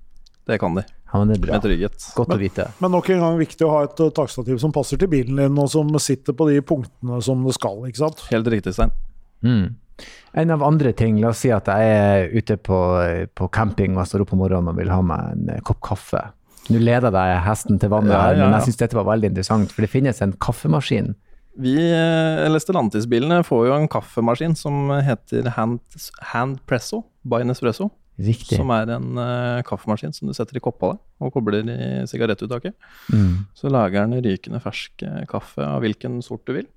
Det 0.46 0.58
kan 0.60 0.74
de, 0.76 0.82
Ja, 1.12 1.18
men 1.20 1.28
det 1.28 1.36
er 1.38 1.46
bra. 1.46 1.52
med 1.54 1.62
trygghet. 1.64 2.08
Godt 2.16 2.34
å 2.34 2.38
vite. 2.38 2.66
Men 2.80 2.90
nok 2.92 3.08
en 3.10 3.20
gang 3.20 3.38
viktig 3.38 3.64
å 3.64 3.70
ha 3.70 3.84
et 3.86 4.00
eh, 4.00 4.10
takstativ 4.10 4.58
som 4.60 4.72
passer 4.72 4.98
til 5.00 5.08
bilen 5.08 5.36
din, 5.40 5.58
og 5.58 5.70
som 5.70 5.88
sitter 5.98 6.32
på 6.36 6.48
de 6.50 6.60
punktene 6.60 7.22
som 7.22 7.44
det 7.46 7.54
skal. 7.54 7.80
ikke 7.88 8.02
sant? 8.02 8.20
Helt 8.30 8.46
riktig, 8.52 8.74
Stein. 8.74 8.90
Mm. 9.42 9.74
En 10.34 10.50
av 10.50 10.62
andre 10.66 10.92
ting, 10.92 11.20
la 11.22 11.28
oss 11.30 11.38
si 11.44 11.50
at 11.54 11.66
jeg 11.70 11.90
er 11.94 12.28
ute 12.34 12.56
på, 12.58 12.78
på 13.38 13.48
camping 13.54 13.94
og 13.94 14.02
jeg 14.02 14.10
står 14.10 14.24
opp 14.24 14.32
om 14.34 14.40
morgenen 14.42 14.68
og 14.72 14.76
vil 14.80 14.90
ha 14.90 15.00
meg 15.06 15.32
en 15.36 15.48
eh, 15.54 15.60
kopp 15.64 15.80
kaffe. 15.86 16.20
Nå 16.72 16.80
leder 16.80 17.12
jeg 17.12 17.42
hesten 17.44 17.78
til 17.78 17.90
vannet 17.92 18.10
Ja, 18.16 18.20
her, 18.24 18.36
ja, 18.40 18.44
men 18.48 18.54
jeg 18.58 18.66
syns 18.70 18.78
dette 18.80 18.96
var 18.96 19.04
veldig 19.04 19.28
interessant. 19.30 19.70
For 19.72 19.84
det 19.84 19.90
finnes 19.92 20.20
en 20.24 20.32
kaffemaskin. 20.40 21.14
Vi, 21.56 21.74
eh, 21.78 22.44
eller 22.46 22.58
Stellantis-bilene, 22.62 23.42
får 23.46 23.66
jo 23.68 23.74
en 23.76 23.88
kaffemaskin 23.88 24.56
som 24.58 24.88
heter 25.06 25.46
Hand, 25.54 25.80
Handpresso 26.32 27.04
by 27.24 27.44
Nespresso. 27.46 27.90
Riktig. 28.18 28.58
Som 28.60 28.70
er 28.70 28.90
en 28.94 29.18
uh, 29.18 29.58
kaffemaskin 29.66 30.12
som 30.14 30.28
du 30.30 30.34
setter 30.36 30.54
i 30.60 30.62
koppa 30.62 30.92
og 31.18 31.32
kobler 31.34 31.66
i 31.66 31.78
sigarettuttaket. 32.06 32.76
Mm. 33.10 33.40
Så 33.58 33.70
lager 33.74 34.06
den 34.06 34.22
rykende 34.22 34.60
fersk 34.62 35.02
eh, 35.02 35.24
kaffe 35.30 35.64
av 35.66 35.80
hvilken 35.82 36.20
sort 36.22 36.44
du 36.46 36.52
vil. 36.60 36.68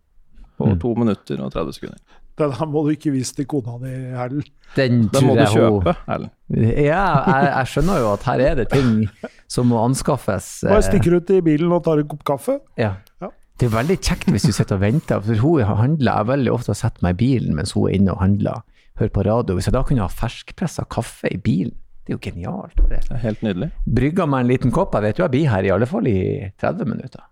På 0.57 0.65
Mm. 0.71 0.79
to 0.81 0.95
minutter 0.97 1.37
og 1.45 1.51
30 1.53 1.75
sekunder. 1.77 1.99
Den 2.37 2.53
må 2.73 2.81
du 2.85 2.89
ikke 2.95 3.11
vise 3.13 3.35
til 3.37 3.45
kona 3.49 3.75
di, 3.81 3.91
Erlend. 4.17 4.47
Den, 4.75 5.07
Den 5.13 5.25
må 5.27 5.35
du 5.37 5.43
kjøpe, 5.45 5.93
Erlend. 6.07 6.31
Ja, 6.49 7.03
jeg, 7.29 7.45
jeg 7.53 7.69
skjønner 7.73 7.99
jo 8.01 8.07
at 8.15 8.25
her 8.25 8.41
er 8.47 8.55
det 8.55 8.65
ting 8.73 9.07
som 9.47 9.69
må 9.69 9.77
anskaffes. 9.85 10.63
Bare 10.65 10.81
stikker 10.85 11.19
ut 11.19 11.29
i 11.33 11.41
bilen 11.45 11.69
og 11.77 11.83
tar 11.85 12.01
en 12.01 12.09
kopp 12.09 12.23
kaffe. 12.25 12.57
Ja. 12.77 12.95
Ja. 13.21 13.29
Det 13.57 13.65
er 13.65 13.73
veldig 13.73 13.97
kjekt 13.97 14.27
hvis 14.29 14.45
du 14.45 14.53
sitter 14.53 14.77
og 14.77 14.83
venter. 14.83 15.21
For 15.25 15.41
hun 15.41 15.63
handler, 15.65 16.19
Jeg 16.19 16.29
veldig 16.29 16.51
ofte 16.53 16.73
har 16.75 16.77
sett 16.77 17.01
meg 17.01 17.15
i 17.15 17.21
bilen 17.23 17.55
mens 17.57 17.73
hun 17.73 17.89
er 17.89 17.95
inne 17.97 18.13
og 18.13 18.21
handler. 18.21 18.61
Hører 18.99 19.13
på 19.13 19.23
radio. 19.25 19.55
Hvis 19.57 19.69
jeg 19.69 19.73
da 19.73 19.81
kunne 19.85 20.05
ha 20.05 20.13
ferskpressa 20.13 20.85
kaffe 20.89 21.31
i 21.33 21.39
bilen, 21.41 21.73
det 22.05 22.13
er 22.13 22.17
jo 22.17 22.23
genialt. 22.23 22.77
Det 22.87 22.99
er 23.11 23.23
helt 23.25 23.41
nydelig. 23.43 23.71
Brygga 23.83 24.27
meg 24.29 24.45
en 24.45 24.51
liten 24.51 24.71
kopp. 24.71 24.93
Jeg 24.95 25.03
vet 25.03 25.17
jo 25.19 25.25
jeg 25.25 25.33
blir 25.33 25.49
her 25.51 25.65
i 25.65 25.71
alle 25.73 25.89
fall 25.89 26.07
i 26.07 26.19
30 26.61 26.87
minutter. 26.87 27.25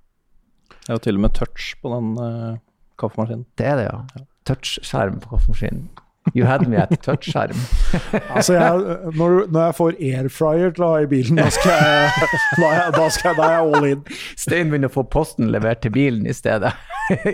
Jeg 0.88 0.94
har 0.94 1.04
til 1.06 1.16
og 1.16 1.22
med 1.22 1.34
touch 1.38 1.70
på 1.82 1.94
den 1.94 2.10
uh, 2.18 2.58
kaffemaskinen. 3.00 3.46
Det 3.58 3.70
er 3.70 3.80
det, 3.80 3.86
ja. 3.88 4.26
Touchskjerm 4.50 5.22
på 5.24 5.32
kaffemaskinen. 5.32 5.88
You 6.34 6.48
had 6.50 6.66
me 6.68 6.80
at 6.82 6.96
touchskjerm. 7.06 7.60
Altså 8.36 8.56
jeg, 8.56 8.96
når, 9.16 9.46
når 9.54 9.60
jeg 9.68 9.76
får 9.78 10.00
airfryer 10.10 10.74
til 10.76 10.84
å 10.86 10.90
ha 10.96 11.04
i 11.04 11.08
bilen, 11.12 11.38
da 11.40 11.46
skal 11.54 11.76
jeg, 11.76 12.32
da 12.58 12.72
jeg, 12.74 12.96
da 12.96 13.06
skal 13.14 13.30
jeg, 13.30 13.38
da 13.38 13.52
jeg 13.54 13.76
all 13.76 13.88
in. 13.92 14.02
Stein 14.42 14.72
begynner 14.74 14.92
å 14.92 14.96
få 14.96 15.06
posten 15.14 15.52
levert 15.54 15.84
til 15.86 15.94
bilen 15.96 16.26
i 16.28 16.34
stedet. 16.36 16.74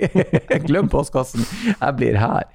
Glem 0.67 0.91
postkassen, 0.91 1.48
jeg 1.71 1.98
blir 1.98 2.19
her. 2.19 2.45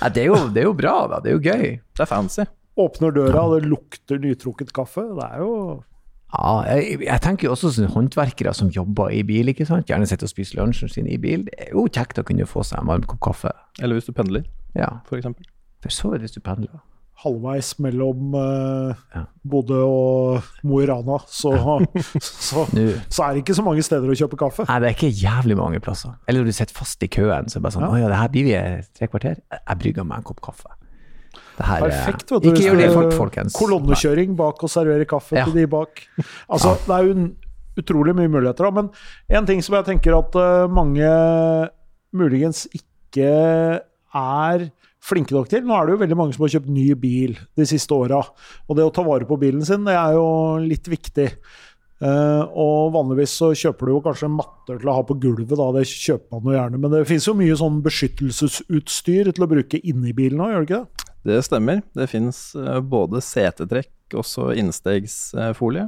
Ja, 0.00 0.08
det, 0.10 0.24
er 0.24 0.32
jo, 0.32 0.40
det 0.50 0.64
er 0.64 0.68
jo 0.70 0.74
bra, 0.78 0.96
da. 1.12 1.20
Det 1.22 1.30
er 1.30 1.38
jo 1.38 1.44
gøy. 1.44 1.78
Det 1.94 2.04
er 2.06 2.10
fancy. 2.10 2.48
Åpner 2.82 3.12
døra, 3.14 3.44
og 3.46 3.58
det 3.60 3.68
lukter 3.68 4.18
nytrukket 4.22 4.72
kaffe. 4.74 5.04
Det 5.12 5.28
er 5.28 5.42
jo 5.44 5.54
Ja, 6.32 6.52
jeg, 6.72 7.02
jeg 7.04 7.20
tenker 7.22 7.50
jo 7.50 7.52
også 7.52 7.74
sånne 7.76 7.92
håndverkere 7.92 8.54
som 8.56 8.72
jobber 8.72 9.12
i 9.12 9.20
bil, 9.28 9.52
ikke 9.52 9.68
sant. 9.68 9.86
Gjerne 9.92 10.08
sitter 10.08 10.26
og 10.26 10.32
spiser 10.32 10.62
lunsjen 10.62 10.90
sin 10.90 11.10
i 11.12 11.20
bil. 11.20 11.44
Det 11.50 11.68
er 11.68 11.74
jo 11.76 11.84
kjekt 11.92 12.18
å 12.18 12.24
kunne 12.26 12.48
få 12.48 12.64
seg 12.64 12.80
en 12.80 12.88
varm 12.88 13.04
kopp 13.06 13.20
kaffe. 13.28 13.52
Eller 13.82 14.00
hvis 14.00 14.08
du 14.08 14.16
pendler, 14.16 14.48
Ja, 14.72 14.88
f.eks. 15.04 15.28
for 15.82 15.90
så 15.94 16.10
vidt 16.12 16.22
hvis 16.26 16.34
du 16.36 16.40
pendler. 16.40 16.80
halvveis 17.22 17.74
mellom 17.78 18.32
eh, 18.34 18.94
Ja. 19.14 19.24
Bodø 19.46 19.78
og 19.86 20.42
Mo 20.66 20.80
i 20.82 20.86
Rana, 20.90 21.18
så, 21.30 21.52
så, 22.20 22.64
så 23.14 23.22
er 23.26 23.34
det 23.36 23.42
ikke 23.44 23.54
så 23.58 23.62
mange 23.66 23.82
steder 23.86 24.10
å 24.10 24.16
kjøpe 24.18 24.38
kaffe. 24.40 24.66
Nei, 24.66 24.78
det 24.82 24.88
er 24.90 24.96
ikke 24.96 25.12
jævlig 25.22 25.56
mange 25.60 25.78
plasser. 25.84 26.16
Eller 26.26 26.42
når 26.42 26.50
du 26.50 26.56
sitter 26.56 26.74
fast 26.74 27.02
i 27.06 27.10
køen, 27.12 27.46
så 27.50 27.58
er 27.58 27.60
det 27.60 27.66
bare 27.68 27.76
sånn 27.76 27.86
Ja. 27.86 27.92
Å 27.94 28.00
ja, 28.02 28.08
det 28.10 28.18
her 28.22 28.32
blir 28.32 28.48
vi 28.48 28.56
tre 28.98 29.10
kvarter. 29.12 29.36
Jeg 29.60 29.78
brygger 29.84 30.08
meg 30.08 30.18
en 30.22 30.26
kopp 30.32 30.40
kaffe. 30.48 30.72
Det 31.58 31.66
her, 31.68 31.84
er- 31.84 31.90
Perfekt. 31.92 32.30
vet 32.32 32.42
du. 32.42 32.48
Ikke 32.50 32.64
gjør 32.66 32.80
det 32.80 32.90
fort, 32.96 33.12
folkens. 33.20 33.54
Kolonnekjøring 33.60 34.34
bak 34.38 34.62
og 34.64 34.70
servere 34.72 35.04
kaffe 35.06 35.36
Ja. 35.38 35.44
til 35.46 35.54
de 35.60 35.66
bak. 35.70 36.02
Altså, 36.50 36.74
Det 36.86 36.96
er 36.96 37.06
jo 37.12 37.28
utrolig 37.78 38.14
mye 38.16 38.28
muligheter. 38.28 38.64
da, 38.64 38.70
Men 38.70 38.90
en 39.30 39.46
ting 39.46 39.62
som 39.62 39.74
jeg 39.76 39.84
tenker 39.84 40.16
at 40.18 40.34
eh, 40.34 40.66
mange 40.72 41.06
muligens 42.12 42.66
ikke 42.76 43.28
er 44.14 44.66
flinke 45.02 45.34
nok 45.34 45.50
til. 45.50 45.64
Nå 45.66 45.74
er 45.76 45.88
det 45.88 45.96
jo 45.96 46.00
veldig 46.04 46.18
mange 46.18 46.36
som 46.36 46.44
har 46.46 46.54
kjøpt 46.54 46.70
ny 46.72 46.86
bil 46.98 47.36
de 47.58 47.66
siste 47.68 47.96
åra. 47.96 48.22
Og 48.68 48.78
det 48.78 48.86
å 48.86 48.94
ta 48.94 49.04
vare 49.06 49.26
på 49.28 49.38
bilen 49.40 49.64
sin, 49.66 49.86
det 49.88 49.96
er 49.98 50.16
jo 50.16 50.26
litt 50.62 50.88
viktig. 50.90 51.28
Uh, 52.02 52.42
og 52.58 52.92
vanligvis 52.96 53.36
så 53.38 53.52
kjøper 53.54 53.86
du 53.86 53.92
jo 53.92 54.02
kanskje 54.02 54.30
matter 54.32 54.80
til 54.80 54.90
å 54.90 54.96
ha 54.96 55.04
på 55.06 55.14
gulvet, 55.22 55.54
da. 55.58 55.68
Det 55.76 55.84
kjøper 55.86 56.38
man 56.38 56.50
jo 56.50 56.58
gjerne. 56.58 56.82
Men 56.82 56.94
det 56.96 57.02
finnes 57.10 57.28
jo 57.28 57.36
mye 57.38 57.58
sånn 57.58 57.82
beskyttelsesutstyr 57.84 59.30
til 59.30 59.46
å 59.46 59.50
bruke 59.50 59.82
inni 59.82 60.14
bilen 60.16 60.42
òg, 60.42 60.54
gjør 60.54 60.64
det 60.64 60.70
ikke 60.70 60.80
det? 60.82 61.08
Det 61.22 61.42
stemmer. 61.46 61.82
Det 61.94 62.08
fins 62.10 62.40
både 62.90 63.22
setetrekk, 63.22 63.94
også 64.18 64.50
innstegsfolie, 64.58 65.86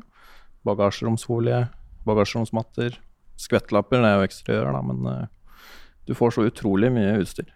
bagasjeromsfolie, 0.66 1.64
bagasjeromsmatter, 2.06 2.94
skvettlapper. 3.42 3.99
Det 4.04 4.12
er 4.12 4.21
jo 4.21 4.28
eksteriør, 4.30 4.71
da, 4.78 4.85
men 4.87 5.11
uh, 5.11 5.66
du 6.06 6.14
får 6.14 6.37
så 6.37 6.47
utrolig 6.47 6.92
mye 6.94 7.18
utstyr 7.23 7.50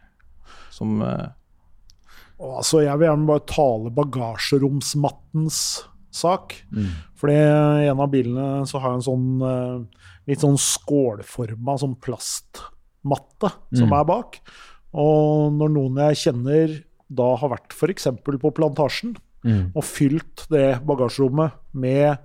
som 0.72 1.02
eh, 1.02 1.26
Og 2.38 2.58
Altså, 2.60 2.82
jeg 2.84 2.98
vil 2.98 3.08
gjerne 3.08 3.26
bare 3.26 3.46
tale 3.50 3.90
bagasjeromsmattens 3.96 5.60
sak. 6.14 6.54
Mm. 6.74 6.90
Fordi 7.18 7.34
i 7.34 7.88
en 7.90 8.00
av 8.00 8.10
bilene 8.12 8.48
så 8.66 8.78
har 8.80 8.94
jeg 8.94 9.00
en 9.00 9.06
sånn 9.08 9.28
eh, 9.42 10.04
litt 10.30 10.42
sånn 10.44 10.58
skålforma 10.60 11.74
sånn 11.82 11.96
plastmatte 12.04 13.50
som 13.74 13.88
Mm. 13.88 13.96
er 14.00 14.04
bak. 14.04 14.38
Og 14.94 15.52
når 15.52 15.72
noen 15.74 15.96
jeg 16.08 16.22
kjenner 16.32 16.84
da 17.10 17.34
har 17.36 17.48
vært 17.50 17.72
f.eks. 17.72 18.06
på 18.24 18.52
Plantasjen 18.54 19.16
Mm. 19.44 19.70
og 19.74 19.84
fylt 19.84 20.46
det 20.50 20.80
bagasjerommet 20.84 21.52
med 21.72 22.18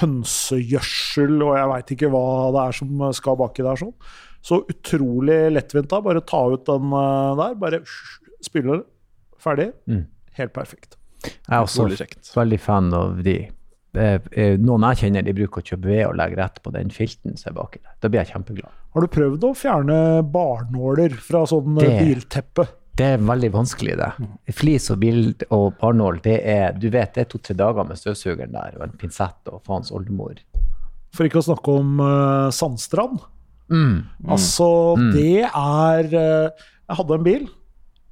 hønsegjødsel 0.00 1.40
og 1.42 1.56
jeg 1.56 1.70
veit 1.72 1.92
ikke 1.96 2.10
hva 2.12 2.24
det 2.54 2.60
er 2.68 2.76
som 2.76 3.02
skal 3.16 3.38
baki 3.40 3.64
der 3.66 3.80
sånn. 3.80 3.94
Så 4.42 4.60
utrolig 4.70 5.38
lettvint 5.54 5.88
da. 5.90 6.00
Bare 6.02 6.22
ta 6.26 6.40
ut 6.52 6.64
den 6.66 6.92
eh, 6.92 7.34
der. 7.38 7.54
Bare 7.60 7.82
spyle 8.44 8.78
det. 8.78 8.84
Ferdig. 9.42 9.70
Mm. 9.90 10.04
Helt 10.38 10.52
perfekt. 10.54 10.96
Jeg 11.24 11.54
er 11.54 11.62
også 11.62 11.86
veldig 12.36 12.60
fan 12.60 12.92
av 12.94 13.18
de. 13.22 13.36
Eh, 13.94 14.56
Noen 14.58 14.86
jeg 14.88 15.02
kjenner, 15.02 15.22
de 15.26 15.34
bruker 15.36 15.60
å 15.60 15.66
kjøpe 15.66 15.90
ved 15.90 16.06
og 16.08 16.14
legge 16.16 16.38
rett 16.40 16.60
på 16.64 16.72
den 16.72 16.88
filten 16.94 17.36
som 17.36 17.50
er 17.52 17.58
baki 17.60 17.82
der. 17.82 17.96
Da 18.00 18.08
blir 18.08 18.22
jeg 18.22 18.32
kjempeglad. 18.32 18.70
Har 18.94 19.04
du 19.04 19.08
prøvd 19.12 19.44
å 19.44 19.50
fjerne 19.56 19.98
barnåler 20.32 21.12
fra 21.20 21.44
sånn 21.48 21.76
eh, 21.82 21.84
Det- 21.88 21.98
bilteppe? 22.06 22.68
Det 22.94 23.06
er 23.14 23.22
veldig 23.24 23.48
vanskelig, 23.54 23.94
det. 23.96 24.54
Flis 24.54 24.90
og 24.92 24.98
bil 25.00 25.34
og 25.50 25.78
barnål, 25.80 26.18
det 26.22 26.34
er 26.44 26.72
du 26.76 26.90
vet, 26.92 27.14
det 27.14 27.22
er 27.22 27.30
to-tre 27.32 27.54
dager 27.56 27.86
med 27.88 27.96
støvsugeren 27.96 28.52
der 28.52 28.74
og 28.76 28.82
en 28.84 28.96
pinsett 29.00 29.48
og 29.48 29.62
faens 29.64 29.90
oldemor. 29.90 30.34
For 31.16 31.24
ikke 31.24 31.40
å 31.40 31.46
snakke 31.46 31.72
om 31.80 31.94
uh, 32.00 32.50
Sandstrand. 32.52 33.18
Mm. 33.72 34.02
Altså, 34.28 34.68
Mm. 34.98 35.12
det 35.14 35.40
er 35.44 36.04
uh, 36.12 36.50
Jeg 36.88 36.96
hadde 36.98 37.14
en 37.14 37.24
bil. 37.24 37.48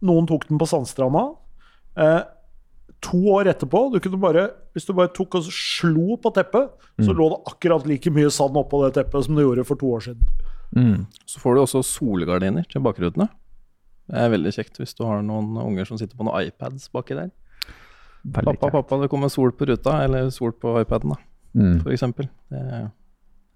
Noen 0.02 0.26
tok 0.26 0.46
den 0.48 0.58
på 0.58 0.66
Sandstranda. 0.68 1.26
Eh, 1.96 2.22
to 3.02 3.18
år 3.34 3.48
etterpå 3.52 3.90
du 3.92 3.98
kunne 4.00 4.20
bare, 4.20 4.50
Hvis 4.74 4.86
du 4.86 4.92
bare 4.94 5.08
tok 5.12 5.34
og 5.34 5.42
slo 5.50 6.16
på 6.22 6.30
teppet, 6.32 6.70
så 7.00 7.10
Mm. 7.10 7.16
lå 7.18 7.28
det 7.30 7.38
akkurat 7.52 7.86
like 7.86 8.06
mye 8.10 8.30
sand 8.30 8.54
oppå 8.54 8.84
det 8.84 8.94
teppet 8.94 9.24
som 9.24 9.34
det 9.34 9.42
gjorde 9.42 9.64
for 9.66 9.74
to 9.74 9.86
år 9.86 10.00
siden. 10.00 10.22
Mm. 10.76 11.06
Så 11.26 11.40
får 11.40 11.54
du 11.56 11.60
også 11.62 11.82
solgardiner 11.82 12.62
til 12.70 12.80
bakrutene. 12.80 13.28
Det 14.08 14.16
er 14.16 14.30
veldig 14.30 14.52
kjekt 14.54 14.78
hvis 14.78 14.94
du 14.94 15.04
har 15.04 15.22
noen 15.22 15.56
unger 15.58 15.84
som 15.86 15.98
sitter 15.98 16.16
på 16.16 16.22
noen 16.24 16.46
iPads 16.46 16.88
baki 16.92 17.14
der. 17.16 17.30
Veldig 18.24 18.44
Pappa, 18.44 18.52
kjekt. 18.70 18.72
pappa, 18.72 19.00
det 19.02 19.10
kommer 19.10 19.28
sol 19.28 19.50
på 19.50 19.66
ruta, 19.66 20.04
eller 20.04 20.30
sol 20.30 20.52
på 20.52 20.80
iPaden, 20.80 21.10
da, 21.10 21.16
Mm. 21.58 21.82
for 21.82 21.90
eksempel. 21.90 22.28
Det 22.48 22.60
er 22.60 22.90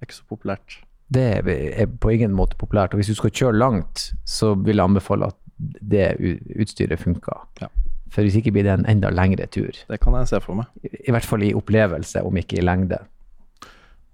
ikke 0.03 0.15
så 0.19 0.25
populært. 0.29 0.83
Det 1.13 1.47
er 1.47 1.87
på 1.87 2.11
ingen 2.13 2.33
måte 2.35 2.57
populært. 2.57 2.93
Og 2.93 2.99
hvis 2.99 3.07
du 3.07 3.15
skal 3.15 3.31
kjøre 3.31 3.57
langt, 3.59 4.15
så 4.27 4.55
vil 4.61 4.75
jeg 4.77 4.85
anbefale 4.85 5.27
at 5.27 5.37
det 5.81 6.15
utstyret 6.57 7.01
funker. 7.03 7.45
Ja. 7.63 7.71
For 8.15 8.23
hvis 8.23 8.39
ikke 8.39 8.53
blir 8.55 8.67
det 8.67 8.77
en 8.77 8.87
enda 8.91 9.11
lengre 9.11 9.49
tur. 9.51 9.75
Det 9.89 9.99
kan 10.03 10.15
jeg 10.21 10.31
se 10.31 10.41
for 10.45 10.61
meg. 10.61 10.71
I 10.85 11.15
hvert 11.15 11.27
fall 11.27 11.43
i 11.47 11.55
opplevelse, 11.57 12.23
om 12.23 12.39
ikke 12.39 12.61
i 12.61 12.67
lengde. 12.67 13.01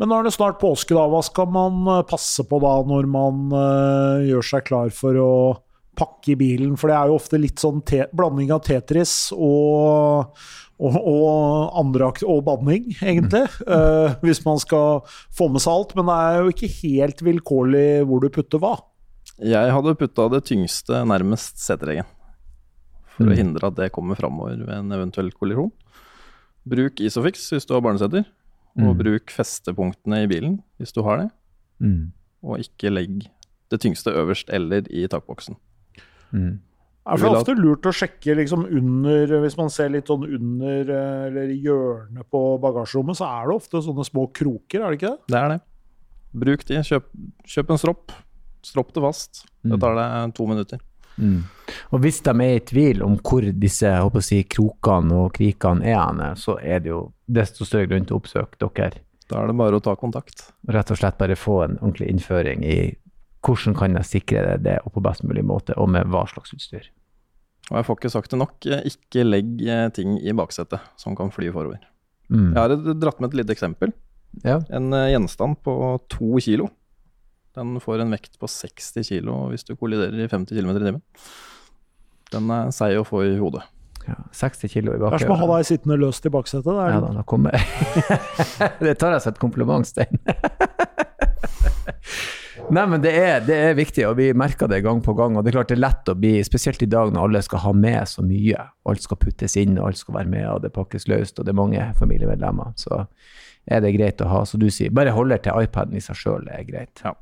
Men 0.01 0.09
nå 0.09 0.17
er 0.17 0.27
det 0.27 0.33
snart 0.33 0.61
påske, 0.63 0.97
da. 0.97 1.05
Hva 1.13 1.21
skal 1.27 1.51
man 1.53 1.83
eh, 1.85 2.07
passe 2.09 2.47
på 2.49 2.61
da 2.63 2.79
når 2.89 3.11
man 3.13 3.51
uh, 3.53 4.23
gjør 4.25 4.47
seg 4.55 4.65
klar 4.71 4.95
for 4.97 5.19
å 5.21 5.35
pakke 6.01 6.33
i 6.33 6.39
bilen? 6.41 6.79
For 6.81 6.89
det 6.89 6.97
er 6.97 7.11
jo 7.11 7.19
ofte 7.21 7.41
litt 7.41 7.61
sånn 7.61 7.83
te 7.85 8.07
blanding 8.17 8.49
av 8.57 8.63
Tetris 8.65 9.35
og, 9.37 10.33
og, 10.81 10.97
og, 10.97 11.29
andre 11.83 12.09
og 12.25 12.41
banning, 12.49 12.89
egentlig. 13.11 13.45
Uh, 13.69 14.17
hvis 14.25 14.41
man 14.47 14.63
skal 14.63 15.03
få 15.37 15.51
med 15.53 15.61
seg 15.61 15.75
alt. 15.75 15.93
Men 15.99 16.09
det 16.09 16.17
er 16.25 16.41
jo 16.41 16.55
ikke 16.57 16.73
helt 16.79 17.21
vilkårlig 17.29 17.89
hvor 18.09 18.25
du 18.25 18.33
putter 18.33 18.65
hva. 18.65 18.79
Jeg 19.41 19.73
hadde 19.73 19.95
putta 19.97 20.29
det 20.31 20.43
tyngste 20.51 21.01
nærmest 21.09 21.57
setereggen, 21.63 22.05
for 23.17 23.25
Mm. 23.25 23.31
å 23.33 23.37
hindre 23.37 23.67
at 23.69 23.75
det 23.77 23.93
kommer 23.93 24.17
framover 24.17 24.59
ved 24.67 24.75
en 24.75 24.93
eventuell 24.93 25.31
kollisjon. 25.33 25.73
Bruk 26.69 27.01
Isofix 27.01 27.49
hvis 27.51 27.67
du 27.67 27.75
har 27.75 27.81
barneseter, 27.81 28.27
og 28.79 28.97
Mm. 28.97 28.99
bruk 28.99 29.27
festepunktene 29.31 30.25
i 30.25 30.27
bilen 30.27 30.63
hvis 30.79 30.93
du 30.93 31.03
har 31.03 31.17
det. 31.19 31.31
Mm. 31.81 32.13
Og 32.45 32.59
ikke 32.59 32.93
legg 32.93 33.29
det 33.71 33.81
tyngste 33.81 34.13
øverst 34.13 34.51
eller 34.53 34.83
i 34.91 35.07
takboksen. 35.09 35.57
Mm. 36.33 36.61
Det 37.11 37.23
er 37.25 37.35
ofte 37.35 37.57
lurt 37.57 37.83
å 37.89 37.93
sjekke 37.97 38.37
liksom 38.37 38.67
under 38.67 39.27
Hvis 39.41 39.57
man 39.57 39.71
ser 39.71 39.89
litt 39.89 40.07
sånn 40.07 40.23
under 40.23 40.81
eh, 40.91 41.27
eller 41.29 41.49
i 41.49 41.63
hjørnet 41.65 42.25
på 42.31 42.61
bagasjerommet, 42.61 43.17
så 43.17 43.25
er 43.27 43.47
det 43.49 43.57
ofte 43.57 43.83
sånne 43.83 44.05
små 44.05 44.31
kroker, 44.33 44.85
er 44.85 44.91
det 44.91 45.01
ikke 45.01 45.17
det? 45.17 45.27
Det 45.29 45.39
er 45.41 45.49
det. 45.49 45.61
Bruk 46.35 46.65
de. 46.67 46.75
Kjøp, 46.77 47.05
kjøp 47.47 47.71
en 47.71 47.79
stropp. 47.79 48.13
Stropp 48.63 48.93
det 48.95 49.03
fast. 49.03 49.45
Det 49.63 49.73
Mm. 49.77 49.81
tar 49.81 49.95
deg 49.95 50.35
to 50.35 50.47
minutter. 50.47 50.81
Mm. 51.19 51.43
Og 51.93 52.01
hvis 52.01 52.23
de 52.23 52.31
er 52.31 52.57
i 52.57 52.61
tvil 52.65 53.03
om 53.03 53.17
hvor 53.19 53.43
disse 53.61 53.91
si, 54.25 54.43
krokene 54.45 55.13
og 55.27 55.33
krikene 55.37 55.85
er, 55.85 55.99
henne, 56.07 56.35
så 56.37 56.59
er 56.63 56.81
det 56.81 56.89
jo 56.89 57.13
desto 57.29 57.65
større 57.65 57.89
grunn 57.89 58.07
til 58.07 58.17
å 58.17 58.21
oppsøke 58.23 58.57
dere. 58.59 59.01
Da 59.29 59.43
er 59.43 59.47
det 59.47 59.57
bare 59.57 59.77
å 59.79 59.83
ta 59.83 59.95
kontakt. 59.97 60.53
Rett 60.69 60.91
og 60.91 60.97
slett 60.99 61.19
bare 61.19 61.37
få 61.37 61.65
en 61.65 61.77
ordentlig 61.79 62.09
innføring 62.11 62.65
i 62.65 62.97
hvordan 63.47 63.77
kan 63.77 63.95
jeg 63.95 64.05
sikre 64.05 64.57
det, 64.63 64.79
og 64.85 64.93
på 64.93 65.03
best 65.03 65.23
mulig 65.25 65.45
måte, 65.45 65.77
og 65.79 65.89
med 65.89 66.07
hva 66.07 66.27
slags 66.29 66.53
utstyr. 66.53 66.89
Og 67.71 67.77
jeg 67.79 67.87
får 67.87 67.97
ikke 68.01 68.11
sagt 68.11 68.31
det 68.31 68.39
nok, 68.41 68.67
ikke 68.67 69.25
legg 69.25 69.63
eh, 69.63 69.89
ting 69.95 70.19
i 70.19 70.33
baksetet 70.33 70.81
som 70.99 71.15
kan 71.17 71.31
fly 71.31 71.51
forover. 71.55 71.79
Mm. 72.31 72.53
Jeg 72.55 72.59
har 72.59 72.95
dratt 72.99 73.21
med 73.21 73.31
et 73.31 73.39
lite 73.45 73.55
eksempel. 73.55 73.93
Ja. 74.45 74.61
En 74.71 74.93
eh, 74.93 75.13
gjenstand 75.15 75.61
på 75.63 75.73
to 76.11 76.39
kilo. 76.43 76.69
Den 77.59 77.75
får 77.83 78.05
en 78.05 78.13
vekt 78.15 78.39
på 78.39 78.47
60 78.49 79.03
kilo 79.09 79.37
hvis 79.51 79.65
du 79.67 79.75
kolliderer 79.77 80.21
i 80.23 80.29
50 80.31 80.55
km 80.55 80.71
i 80.71 80.83
timen. 80.85 81.03
Den 82.31 82.51
er 82.55 82.71
seig 82.75 82.95
å 83.01 83.05
få 83.07 83.25
i 83.27 83.37
hodet. 83.41 83.65
ja. 84.07 84.15
60 84.33 84.71
kilo 84.71 84.95
i 84.95 84.99
Det 85.03 85.09
er 85.17 85.25
som 85.25 85.35
å 85.35 85.41
ha 85.41 85.49
deg 85.57 85.67
sittende 85.67 85.97
løst 85.99 86.27
i 86.27 86.31
baksetet. 86.31 86.69
Det 86.71 86.85
er 86.85 86.95
Ja, 86.95 87.01
da, 87.03 87.11
da 87.19 87.25
kommer 87.27 87.51
Det 88.87 88.95
tar 89.03 89.17
jeg 89.17 89.25
som 89.27 89.35
et 89.35 89.43
kompliment, 89.43 89.87
Stein. 89.87 90.15
Nei, 92.71 92.85
men 92.87 93.03
det 93.03 93.11
er, 93.19 93.41
det 93.43 93.57
er 93.59 93.73
viktig, 93.75 94.05
og 94.07 94.15
vi 94.21 94.29
merker 94.37 94.69
det 94.71 94.79
gang 94.85 95.01
på 95.03 95.11
gang. 95.19 95.35
Og 95.35 95.43
det 95.43 95.51
er 95.51 95.57
klart 95.59 95.73
det 95.73 95.77
er 95.79 95.83
lett 95.83 96.11
å 96.13 96.15
bli, 96.15 96.37
spesielt 96.47 96.83
i 96.85 96.89
dag 96.91 97.11
når 97.11 97.25
alle 97.27 97.41
skal 97.43 97.65
ha 97.65 97.73
med 97.75 98.07
så 98.07 98.23
mye. 98.23 98.63
Alt 98.87 99.03
skal 99.03 99.19
puttes 99.19 99.57
inn, 99.59 99.75
og 99.81 99.89
alt 99.89 99.99
skal 99.99 100.15
være 100.21 100.31
med, 100.31 100.45
og 100.53 100.61
det 100.63 100.71
pakkes 100.77 101.09
løst, 101.11 101.41
og 101.43 101.49
det 101.49 101.51
er 101.51 101.59
mange 101.59 101.89
familiemedlemmer. 101.99 102.71
Så 102.79 103.01
er 103.67 103.83
det 103.83 103.91
greit 103.97 104.23
å 104.23 104.29
ha, 104.31 104.45
som 104.47 104.63
du 104.63 104.69
sier, 104.71 104.95
bare 104.95 105.11
holder 105.17 105.43
til 105.43 105.67
iPaden 105.67 105.99
i 105.99 106.05
seg 106.05 106.21
sjøl 106.21 106.47
er 106.53 106.63
greit. 106.69 107.03
Ja. 107.03 107.17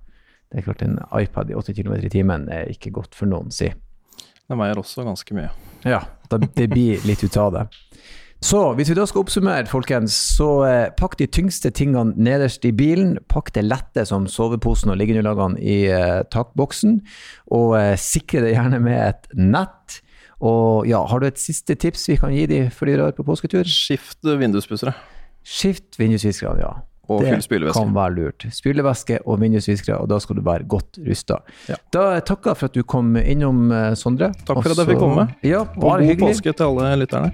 Det 0.48 0.60
er 0.60 0.68
klart 0.70 0.84
en 0.86 0.96
iPad 1.12 1.50
i 1.52 1.58
80 1.58 1.76
km 1.76 1.98
i 2.00 2.12
timen 2.12 2.48
er 2.52 2.70
ikke 2.72 2.92
godt 2.94 3.16
for 3.16 3.28
noen, 3.30 3.52
si. 3.52 3.68
Den 4.48 4.60
veier 4.60 4.80
også 4.80 5.04
ganske 5.04 5.36
mye. 5.36 5.50
Ja, 5.84 6.00
det 6.32 6.70
blir 6.72 7.04
litt 7.04 7.24
ut 7.24 7.36
av 7.36 7.52
det. 7.52 7.66
Så 8.38 8.60
hvis 8.78 8.86
vi 8.92 8.94
da 8.94 9.02
skal 9.08 9.24
oppsummere, 9.24 9.66
folkens, 9.66 10.14
så 10.38 10.48
eh, 10.64 10.90
pakk 10.94 11.16
de 11.18 11.26
tyngste 11.26 11.72
tingene 11.74 12.14
nederst 12.14 12.62
i 12.64 12.70
bilen. 12.72 13.16
Pakk 13.28 13.50
det 13.56 13.64
lette 13.66 14.04
som 14.06 14.28
soveposen 14.30 14.92
og 14.92 15.00
liggeunderlagene 15.00 15.58
i 15.58 15.78
eh, 15.90 16.20
takboksen. 16.30 17.00
Og 17.58 17.74
eh, 17.80 17.96
sikre 17.98 18.44
det 18.46 18.54
gjerne 18.54 18.78
med 18.84 19.00
et 19.02 19.26
nett. 19.34 19.98
Og 20.38 20.86
ja, 20.86 21.02
har 21.10 21.18
du 21.18 21.26
et 21.26 21.42
siste 21.42 21.74
tips 21.74 22.06
vi 22.12 22.20
kan 22.22 22.32
gi 22.32 22.46
de 22.46 22.60
før 22.70 22.92
de 22.92 22.98
drar 23.00 23.16
på 23.16 23.26
påsketur? 23.26 23.66
Skift 23.66 24.22
vinduspussere 24.22 24.94
Skift 25.48 25.98
vindusviskerne, 25.98 26.62
ja. 26.62 26.72
Og 27.08 27.20
Det 27.24 27.28
fyll 27.32 27.42
spylevæske. 27.42 27.80
kan 27.82 27.94
være 27.94 28.14
lurt. 28.14 28.46
Spylevæske 28.52 29.18
og 29.26 29.40
vindusviskere, 29.40 29.98
og 29.98 30.08
da 30.10 30.18
skal 30.18 30.36
du 30.36 30.42
være 30.42 30.64
godt 30.68 30.98
rusta. 31.08 31.34
Ja. 31.68 31.74
Da 31.92 32.20
takker 32.20 32.50
jeg 32.50 32.56
for 32.56 32.66
at 32.66 32.74
du 32.74 32.82
kom 32.82 33.16
innom, 33.16 33.70
eh, 33.72 33.94
Sondre. 33.94 34.32
Takk 34.44 34.46
for 34.46 34.62
Også, 34.62 34.70
at 34.70 34.86
jeg 34.86 34.86
fikk 34.94 34.98
komme. 34.98 35.28
Ja, 35.42 35.60
Og 35.60 35.66
bare 35.80 35.98
god 36.00 36.06
hyggelig. 36.06 36.34
påske 36.36 36.52
til 36.52 36.64
alle 36.64 36.96
lytterne. 37.04 37.32